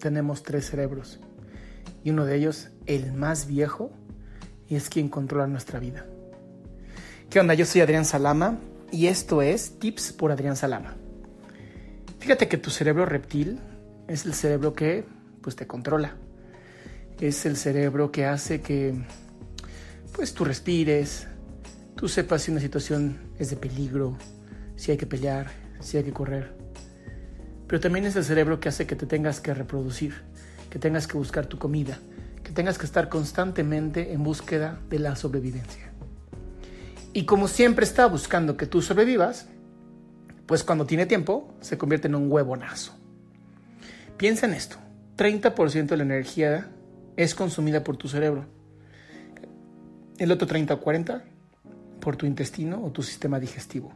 [0.00, 1.20] tenemos tres cerebros
[2.02, 3.92] y uno de ellos, el más viejo,
[4.68, 6.06] es quien controla nuestra vida.
[7.28, 7.54] ¿Qué onda?
[7.54, 8.58] Yo soy Adrián Salama
[8.90, 10.96] y esto es Tips por Adrián Salama.
[12.18, 13.58] Fíjate que tu cerebro reptil
[14.08, 15.04] es el cerebro que
[15.40, 16.16] pues te controla.
[17.20, 18.94] Es el cerebro que hace que
[20.12, 21.26] pues tú respires,
[21.94, 24.16] tú sepas si una situación es de peligro,
[24.76, 26.54] si hay que pelear, si hay que correr.
[27.70, 30.22] Pero también es el cerebro que hace que te tengas que reproducir,
[30.70, 32.00] que tengas que buscar tu comida,
[32.42, 35.92] que tengas que estar constantemente en búsqueda de la sobrevivencia.
[37.12, 39.46] Y como siempre está buscando que tú sobrevivas,
[40.46, 42.92] pues cuando tiene tiempo se convierte en un huevonazo.
[44.16, 44.76] Piensa en esto,
[45.16, 46.72] 30% de la energía
[47.16, 48.46] es consumida por tu cerebro,
[50.18, 51.22] el otro 30 o 40
[52.00, 53.94] por tu intestino o tu sistema digestivo.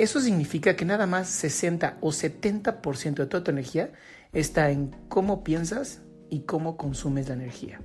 [0.00, 3.92] Eso significa que nada más 60 o 70% de toda tu energía
[4.32, 6.00] está en cómo piensas
[6.30, 7.82] y cómo consumes la energía.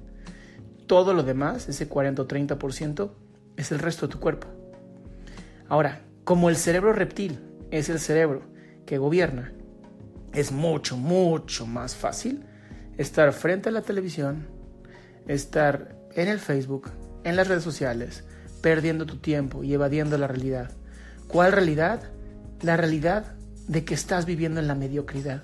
[0.87, 3.11] Todo lo demás, ese 40 o 30%,
[3.57, 4.47] es el resto de tu cuerpo.
[5.67, 8.43] Ahora, como el cerebro reptil es el cerebro
[8.85, 9.51] que gobierna,
[10.31, 12.45] es mucho, mucho más fácil
[12.97, 14.47] estar frente a la televisión,
[15.27, 16.91] estar en el Facebook,
[17.25, 18.23] en las redes sociales,
[18.61, 20.71] perdiendo tu tiempo y evadiendo la realidad.
[21.27, 22.03] ¿Cuál realidad?
[22.61, 23.35] La realidad
[23.67, 25.43] de que estás viviendo en la mediocridad.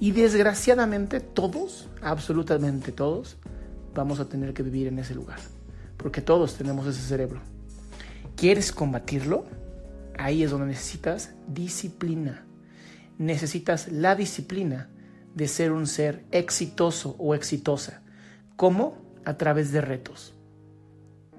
[0.00, 3.36] Y desgraciadamente todos, absolutamente todos,
[3.94, 5.40] vamos a tener que vivir en ese lugar.
[5.96, 7.40] Porque todos tenemos ese cerebro.
[8.36, 9.46] ¿Quieres combatirlo?
[10.16, 12.44] Ahí es donde necesitas disciplina.
[13.16, 14.90] Necesitas la disciplina
[15.34, 18.02] de ser un ser exitoso o exitosa.
[18.56, 18.98] ¿Cómo?
[19.24, 20.34] A través de retos.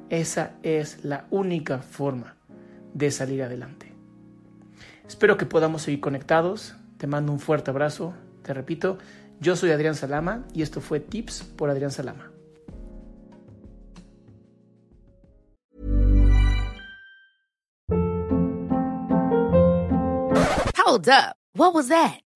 [0.09, 2.38] Esa es la única forma
[2.99, 3.91] de salir adelante.
[5.07, 6.75] Espero que podamos seguir conectados.
[6.97, 8.13] Te mando un fuerte abrazo.
[8.43, 8.97] Te repito,
[9.39, 12.31] yo soy Adrián Salama y esto fue Tips por Adrián Salama.
[20.85, 21.35] Hold up.
[21.55, 22.28] What was that?